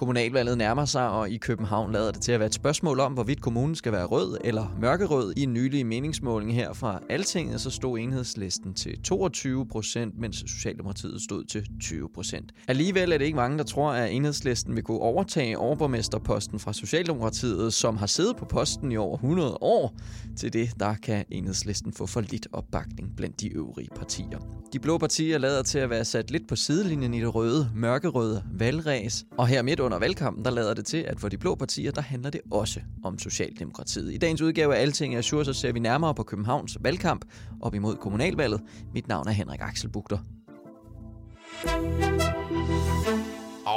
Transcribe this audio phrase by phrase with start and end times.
[0.00, 3.40] Kommunalvalget nærmer sig, og i København lader det til at være et spørgsmål om, hvorvidt
[3.40, 5.32] kommunen skal være rød eller mørkerød.
[5.36, 11.22] I en nylig meningsmåling her fra Altinget, så stod enhedslisten til 22 procent, mens Socialdemokratiet
[11.22, 12.52] stod til 20 procent.
[12.68, 17.72] Alligevel er det ikke mange, der tror, at enhedslisten vil kunne overtage overborgmesterposten fra Socialdemokratiet,
[17.72, 19.94] som har siddet på posten i over 100 år.
[20.36, 24.38] Til det, der kan enhedslisten få for lidt opbakning blandt de øvrige partier.
[24.72, 28.42] De blå partier lader til at være sat lidt på sidelinjen i det røde, mørkerøde
[28.52, 31.92] valgræs, og her midt under valgkampen, der lader det til, at for de blå partier,
[31.92, 34.14] der handler det også om Socialdemokratiet.
[34.14, 37.24] I dagens udgave af Alting er så ser vi nærmere på Københavns valgkamp
[37.60, 38.60] op imod kommunalvalget.
[38.94, 40.18] Mit navn er Henrik Axel Bugter.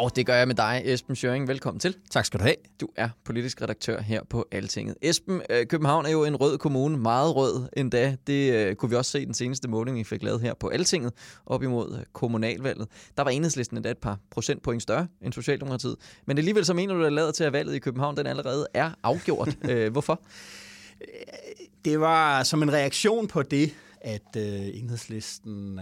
[0.04, 1.48] Og det gør jeg med dig, Esben Schøring.
[1.48, 1.96] Velkommen til.
[2.10, 2.56] Tak skal du have.
[2.82, 4.96] Du er politisk redaktør her på Altinget.
[5.02, 8.16] Esben, øh, København er jo en rød kommune, meget rød endda.
[8.28, 10.68] Det øh, kunne vi også se i den seneste måling, vi fik lavet her på
[10.68, 11.14] Altinget,
[11.46, 12.88] op imod øh, kommunalvalget.
[13.18, 15.96] Der var enhedslisten endda et par procentpoint større end Socialdemokratiet.
[16.26, 18.92] Men alligevel så mener du, at lavet til, at valget i København den allerede er
[19.04, 19.56] afgjort.
[19.92, 20.22] Hvorfor?
[21.86, 25.80] Det var som en reaktion på det, at enhedslisten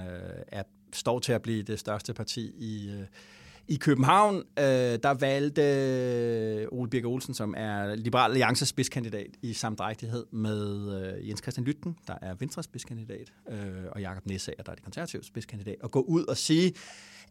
[0.47, 3.03] er, står til at blive det største parti i
[3.71, 4.63] i København, øh,
[5.03, 11.29] der valgte øh, Ole Birke Olsen, som er Liberal Alliances spidskandidat i samdrægtighed med øh,
[11.29, 13.57] Jens Christian Lytten, der er Venstres spidskandidat, øh,
[13.91, 16.73] og Jakob Næsager, der er det konservative spidskandidat, og gå ud og sige,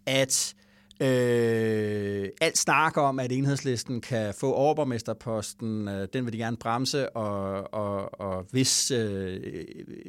[0.07, 0.70] at Øh,
[1.03, 7.16] Øh, alt snak om, at enhedslisten kan få overborgmesterposten, øh, den vil de gerne bremse,
[7.16, 9.41] og, og, og hvis øh,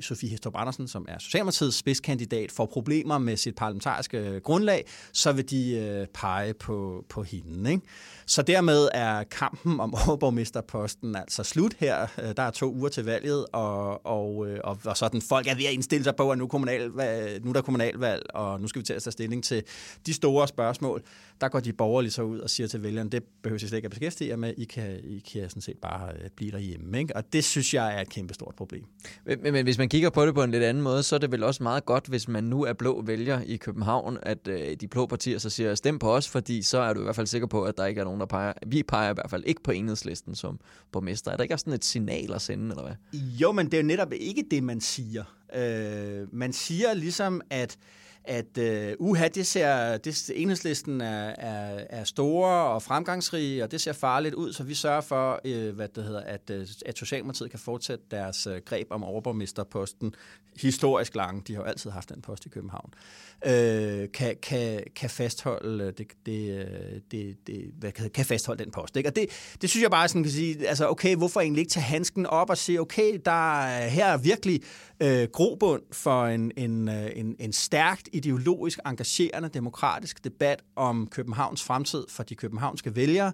[0.02, 5.50] Sofie Hestrup Andersen, som er Socialdemokratiets spidskandidat, får problemer med sit parlamentariske grundlag, så vil
[5.50, 7.72] de øh, pege på, på hende.
[7.72, 7.86] Ikke?
[8.26, 12.08] Så dermed er kampen om overborgmesterposten altså slut her.
[12.24, 15.56] Øh, der er to uger til valget, og, og, øh, og, og sådan folk er
[15.56, 18.80] ved at indstille sig på, at nu, kommunalvalg, nu er der kommunalvalg, og nu skal
[18.80, 19.64] vi til at tage stilling til
[20.06, 20.81] de store spørgsmål.
[21.42, 23.86] Der går de borgerlige så ud og siger til vælgerne, det behøver I slet ikke
[23.86, 27.00] at beskæftige jer med, I kan, I kan sådan set bare øh, blive derhjemme.
[27.00, 27.16] Ikke?
[27.16, 28.84] Og det synes jeg er et kæmpe stort problem.
[29.26, 31.20] Men, men, men hvis man kigger på det på en lidt anden måde, så er
[31.20, 34.76] det vel også meget godt, hvis man nu er blå vælger i København, at øh,
[34.82, 37.28] de blå partier så siger, stem på os, fordi så er du i hvert fald
[37.28, 38.54] sikker på, at der ikke er nogen, der peger.
[38.68, 40.60] Vi peger i hvert fald ikke på enhedslisten som
[40.92, 41.32] borgmester.
[41.32, 43.20] Er der ikke også sådan et signal at sende, eller hvad?
[43.22, 45.24] Jo, men det er jo netop ikke det, man siger.
[45.56, 47.78] Øh, man siger ligesom, at
[48.24, 53.82] at uh, uha, det ser, det, enhedslisten er, er, er store og fremgangsrige, og det
[53.82, 57.50] ser farligt ud, så vi sørger for, uh, hvad det hedder, at, uh, at Socialdemokratiet
[57.50, 60.14] kan fortsætte deres uh, greb om overborgmesterposten
[60.62, 61.48] historisk lang.
[61.48, 62.94] De har jo altid haft den post i København.
[63.46, 63.52] Uh,
[64.14, 66.68] kan, kan, kan fastholde det, det,
[67.12, 68.98] det, det hvad kan, kan fastholde den post.
[68.98, 69.10] Ikke?
[69.10, 69.26] Og det,
[69.62, 72.50] det synes jeg bare sådan kan sige, altså okay, hvorfor egentlig ikke tage handsken op
[72.50, 74.62] og sige, okay, der her er virkelig
[75.04, 82.06] uh, grobund for en, en, en, en stærkt ideologisk engagerende demokratisk debat om Københavns fremtid
[82.10, 83.34] for de københavnske vælgere.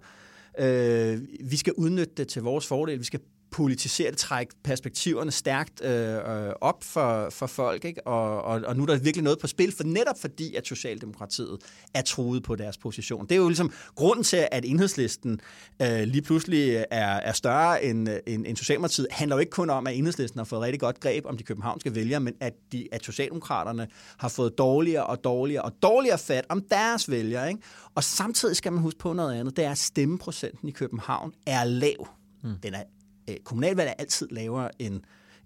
[0.59, 2.99] Øh, vi skal udnytte det til vores fordel.
[2.99, 3.19] Vi skal
[3.51, 7.85] politisere det, trække perspektiverne stærkt øh, øh, op for, for folk.
[7.85, 8.07] Ikke?
[8.07, 11.57] Og, og, og nu er der virkelig noget på spil, for netop fordi, at Socialdemokratiet
[11.93, 13.23] er truet på deres position.
[13.23, 15.39] Det er jo ligesom grunden til, at enhedslisten
[15.81, 19.87] øh, lige pludselig er, er større end, end, end Socialdemokratiet, handler jo ikke kun om,
[19.87, 23.05] at enhedslisten har fået rigtig godt greb om de københavnske vælgere, men at, de, at
[23.05, 23.87] Socialdemokraterne
[24.17, 27.49] har fået dårligere og dårligere og dårligere fat om deres vælgere.
[27.49, 27.61] Ikke?
[27.95, 31.63] Og samtidig skal man huske på noget andet, det er, at stemmeprocenten i København er
[31.63, 32.07] lav.
[32.43, 32.55] Mm.
[32.63, 32.83] Den er
[33.29, 35.01] øh, kommunalvalg er altid lavere end,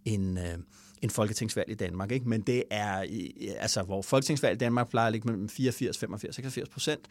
[0.05, 0.57] end, øh,
[1.01, 2.11] end folketingsvalg i Danmark.
[2.11, 2.29] Ikke?
[2.29, 3.05] Men det er,
[3.59, 7.07] altså, hvor folketingsvalg i Danmark plejer at ligge mellem 84, 85, 86 procent,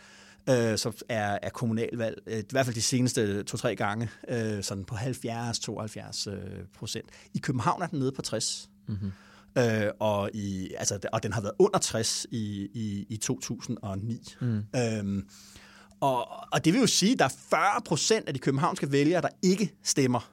[0.49, 4.85] øh, så er, er kommunalvalg, øh, i hvert fald de seneste to-tre gange, øh, sådan
[4.85, 6.39] på 70-72 øh,
[6.79, 7.11] procent.
[7.35, 8.71] I København er den nede på 60.
[8.89, 9.13] Mm-hmm.
[9.59, 14.35] Øh, og, i, altså, og den har været under 60 i, i, i 2009.
[14.41, 14.63] Mm.
[14.77, 15.29] Øhm,
[16.01, 19.23] og, og det vil jo sige, at der er 40 procent af de københavnske vælgere,
[19.23, 20.31] der ikke stemmer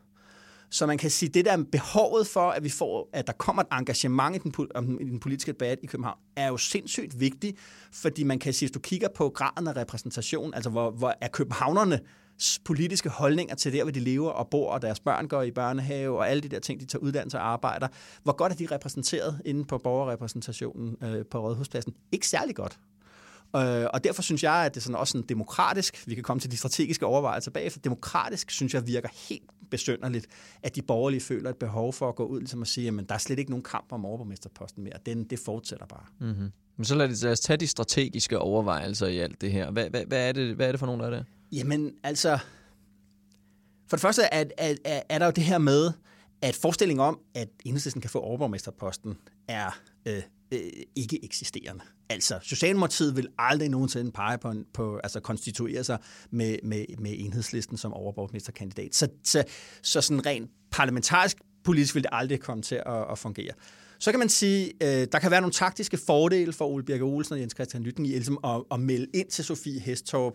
[0.70, 3.62] så man kan sige, at det der behovet for, at vi får, at der kommer
[3.62, 7.58] et engagement i den, i den politiske debat i København, er jo sindssygt vigtigt,
[7.92, 11.28] fordi man kan sige, hvis du kigger på graden af repræsentation, altså hvor, hvor er
[11.28, 12.00] københavnerne
[12.66, 16.18] politiske holdninger til der, hvor de lever og bor, og deres børn går i børnehave,
[16.18, 17.88] og alle de der ting, de tager uddannelse og arbejder.
[18.24, 21.94] Hvor godt er de repræsenteret inde på borgerrepræsentationen øh, på Rådhuspladsen?
[22.12, 22.80] Ikke særlig godt.
[23.56, 26.42] Øh, og derfor synes jeg, at det er sådan også sådan demokratisk, vi kan komme
[26.42, 30.28] til de strategiske overvejelser bagefter, demokratisk synes jeg virker helt besønderligt,
[30.64, 33.16] at de borgerlige føler et behov for at gå ud ligesom at sige, at der
[33.16, 34.94] er slet ikke nogen kamp om overborgmesterposten mere.
[35.06, 36.06] Den, det fortsætter bare.
[36.20, 36.52] Mm-hmm.
[36.78, 39.72] Men så lad, lad os tage de strategiske overvejelser i alt det her.
[39.72, 41.26] Hvad, hvad, hvad, er, det, hvad er det for nogle af det?
[41.52, 42.40] Jamen, altså...
[43.88, 45.92] For det første er, er, er, er der jo det her med,
[46.42, 49.18] at forestillingen om, at enhedslisten kan få overborgmesterposten,
[49.48, 50.60] er øh, øh,
[50.96, 51.84] ikke eksisterende.
[52.10, 55.98] Altså, Socialdemokratiet vil aldrig nogensinde pege på, på altså konstituere sig
[56.32, 58.96] med, med, med enhedslisten som overborgmesterkandidat.
[58.96, 59.44] Så, så,
[59.82, 63.54] så sådan rent parlamentarisk politisk vil det aldrig komme til at, at fungere.
[64.00, 67.34] Så kan man sige, øh, der kan være nogle taktiske fordele for Ole Birke Olsen
[67.34, 70.34] og Jens Christian Lytten i ligesom at, at melde ind til Sofie Hestorp.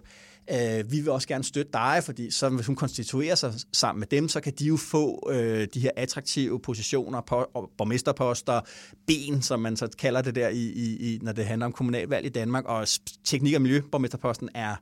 [0.51, 4.07] Øh, vi vil også gerne støtte dig, fordi så hvis hun konstituerer sig sammen med
[4.07, 8.61] dem, så kan de jo få øh, de her attraktive positioner, på, borgmesterposter,
[9.07, 12.27] ben, som man så kalder det der, i, i, i, når det handler om kommunalvalg
[12.27, 12.87] i Danmark, og
[13.25, 14.77] teknik- og miljøborgmesterposten er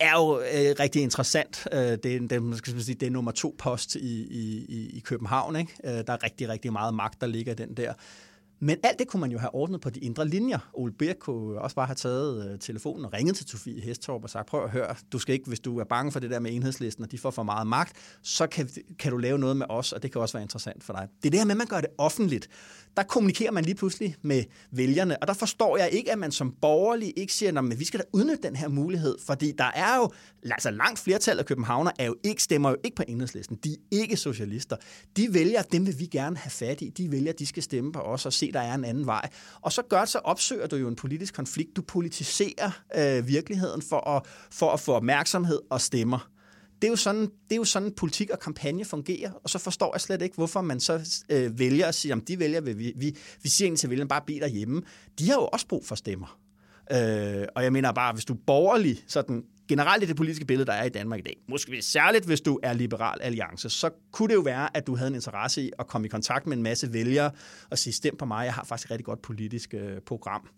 [0.00, 1.66] er jo øh, rigtig interessant.
[1.72, 4.26] Øh, det, er, det, skal man sige, det er nummer to post i,
[4.68, 5.56] i, i København.
[5.56, 5.72] Ikke?
[5.84, 7.92] Øh, der er rigtig, rigtig meget magt, der ligger i den der.
[8.62, 10.70] Men alt det kunne man jo have ordnet på de indre linjer.
[10.72, 14.30] Ole Birk kunne også bare have taget øh, telefonen og ringet til Sofie Hestorp og
[14.30, 16.54] sagt, prøv at høre, du skal ikke, hvis du er bange for det der med
[16.54, 17.92] enhedslisten, og de får for meget magt,
[18.22, 18.68] så kan,
[18.98, 21.08] kan du lave noget med os, og det kan også være interessant for dig.
[21.22, 22.48] Det er det her med, at man gør det offentligt.
[22.96, 26.54] Der kommunikerer man lige pludselig med vælgerne, og der forstår jeg ikke, at man som
[26.60, 30.10] borgerlig ikke siger, at vi skal da udnytte den her mulighed, fordi der er jo,
[30.42, 33.56] altså langt flertal af københavner er jo ikke, stemmer jo ikke på enhedslisten.
[33.64, 34.76] De er ikke socialister.
[35.16, 36.88] De vælger, dem vil vi gerne have fat i.
[36.88, 39.28] De vælger, de skal stemme på os og se der er en anden vej.
[39.60, 41.76] Og så gør så opsøger du jo en politisk konflikt.
[41.76, 46.30] Du politiserer øh, virkeligheden for at, for at få opmærksomhed og stemmer.
[46.82, 49.94] Det er, jo sådan, det er jo sådan, politik og kampagne fungerer, og så forstår
[49.94, 53.16] jeg slet ikke, hvorfor man så øh, vælger at sige, om de vælger, vi, vi,
[53.42, 54.82] vi siger egentlig til vælgerne, bare bliv derhjemme.
[55.18, 56.38] De har jo også brug for stemmer.
[56.92, 60.66] Øh, og jeg mener bare, hvis du er borgerlig, sådan generelt i det politiske billede,
[60.66, 64.28] der er i Danmark i dag, måske særligt hvis du er liberal alliance, så kunne
[64.28, 66.62] det jo være, at du havde en interesse i at komme i kontakt med en
[66.62, 67.30] masse vælgere
[67.70, 70.48] og sige, stem på mig, jeg har faktisk et rigtig godt politisk øh, program.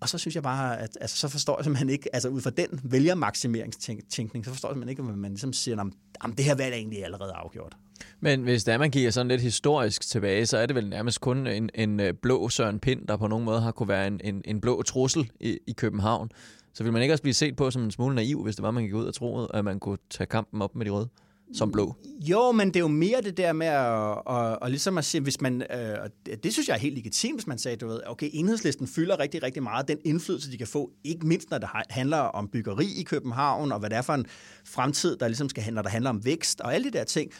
[0.00, 2.50] Og så synes jeg bare, at altså, så forstår jeg simpelthen ikke, altså ud fra
[2.50, 5.90] den vælgermaksimeringstænkning, så forstår jeg simpelthen ikke, at man ligesom siger,
[6.24, 7.76] at det her valg er egentlig allerede afgjort.
[8.20, 11.46] Men hvis der man kigger sådan lidt historisk tilbage, så er det vel nærmest kun
[11.46, 14.42] en, en øh, blå Søren Pind, der på nogen måde har kunne være en, en,
[14.44, 16.30] en blå trussel i, i København.
[16.74, 18.70] Så vil man ikke også blive set på som en smule naiv, hvis det var,
[18.70, 21.08] man gik ud og troede, at man kunne tage kampen op med de røde?
[21.54, 21.96] som blå.
[22.20, 25.20] Jo, men det er jo mere det der med at, at, at ligesom at sige,
[25.20, 28.30] hvis man, øh, det synes jeg er helt legitimt, hvis man sagde, du ved, okay,
[28.32, 32.18] enhedslisten fylder rigtig, rigtig meget den indflydelse, de kan få, ikke mindst når det handler
[32.18, 34.26] om byggeri i København, og hvad det er for en
[34.64, 37.32] fremtid, der ligesom skal, handle, der handler om vækst og alle de der ting.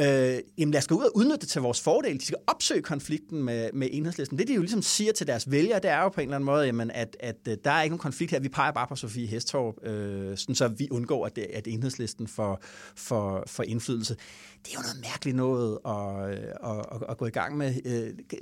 [0.00, 2.20] Øh, jamen lad os gå ud og udnytte det til vores fordel.
[2.20, 4.38] De skal opsøge konflikten med, med enhedslisten.
[4.38, 6.46] Det de jo ligesom siger til deres vælgere, det er jo på en eller anden
[6.46, 8.40] måde, jamen, at, at, øh, der er ikke nogen konflikt her.
[8.40, 12.28] Vi peger bare på Sofie Hestorp, øh, sådan så vi undgår, at, det, at enhedslisten
[12.28, 12.60] får,
[12.96, 14.16] får, får indflydelse.
[14.64, 17.74] Det er jo noget mærkeligt noget at, øh, at, at, at gå i gang med.
[17.84, 18.40] Øh,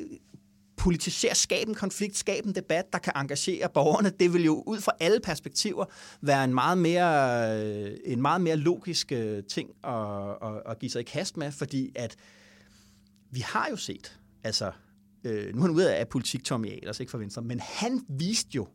[0.84, 4.10] politisere, skabe en konflikt, skabe en debat, der kan engagere borgerne.
[4.20, 5.84] Det vil jo ud fra alle perspektiver
[6.20, 9.94] være en meget mere, øh, en meget mere logisk øh, ting at,
[10.42, 12.16] at, at give sig i kast med, fordi at
[13.30, 14.72] vi har jo set, altså,
[15.24, 18.50] øh, nu er han ude af politik, Tommy Ahlers, ikke for Venstre, men han viste
[18.54, 18.68] jo,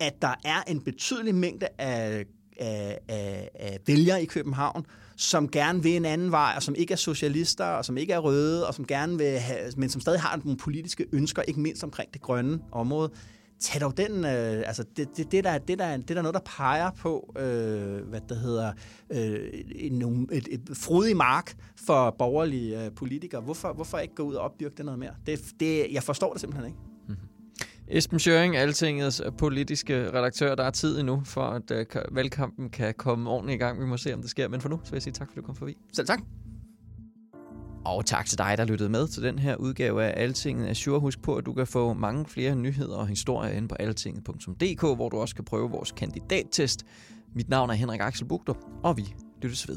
[0.00, 2.24] at der er en betydelig mængde af,
[2.60, 3.50] af, af
[3.86, 7.84] vælgere i København, som gerne vil en anden vej, og som ikke er socialister, og
[7.84, 11.06] som ikke er røde, og som gerne vil have, men som stadig har nogle politiske
[11.12, 13.10] ønsker, ikke mindst omkring det grønne område.
[13.60, 16.34] Tag dog den, øh, altså det, det, det, der, det, der, det der er noget,
[16.34, 18.72] der peger på, øh, hvad det hedder,
[19.10, 19.38] øh,
[19.74, 23.40] en, et, et frodig mark for borgerlige øh, politikere.
[23.40, 25.14] Hvorfor, hvorfor ikke gå ud og opdyrke det noget mere?
[25.26, 26.95] Det, det, jeg forstår det simpelthen ikke.
[27.88, 30.54] Esben Schøring, Altingets politiske redaktør.
[30.54, 33.80] Der er tid endnu for, at uh, valgkampen kan komme ordentligt i gang.
[33.80, 34.48] Vi må se, om det sker.
[34.48, 35.76] Men for nu, så vil jeg sige tak, for at du kom forbi.
[35.92, 36.20] Selv tak.
[37.84, 40.68] Og tak til dig, der lyttede med til den her udgave af Altinget.
[40.68, 44.80] Azure, husk på, at du kan få mange flere nyheder og historier inde på altinget.dk,
[44.80, 46.86] hvor du også kan prøve vores kandidattest.
[47.34, 49.76] Mit navn er Henrik Axel Bugter, og vi lyttes ved.